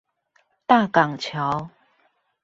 [0.65, 1.69] 大港橋